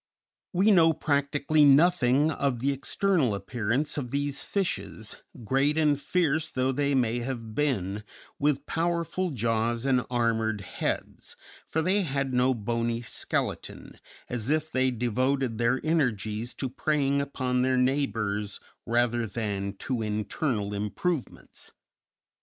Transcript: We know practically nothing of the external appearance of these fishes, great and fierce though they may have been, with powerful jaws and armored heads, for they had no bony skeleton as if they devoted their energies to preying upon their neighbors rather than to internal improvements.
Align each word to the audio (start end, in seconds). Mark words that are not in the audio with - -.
We 0.51 0.71
know 0.71 0.93
practically 0.93 1.63
nothing 1.63 2.31
of 2.31 2.57
the 2.57 2.71
external 2.71 3.35
appearance 3.35 3.99
of 3.99 4.09
these 4.09 4.43
fishes, 4.43 5.17
great 5.43 5.77
and 5.77 6.01
fierce 6.01 6.49
though 6.49 6.71
they 6.71 6.95
may 6.95 7.19
have 7.19 7.53
been, 7.53 8.03
with 8.39 8.65
powerful 8.65 9.29
jaws 9.29 9.85
and 9.85 10.03
armored 10.09 10.61
heads, 10.61 11.35
for 11.67 11.83
they 11.83 12.01
had 12.01 12.33
no 12.33 12.55
bony 12.55 13.03
skeleton 13.03 13.99
as 14.27 14.49
if 14.49 14.71
they 14.71 14.89
devoted 14.89 15.59
their 15.59 15.79
energies 15.83 16.55
to 16.55 16.67
preying 16.67 17.21
upon 17.21 17.61
their 17.61 17.77
neighbors 17.77 18.59
rather 18.87 19.27
than 19.27 19.73
to 19.73 20.01
internal 20.01 20.73
improvements. 20.73 21.73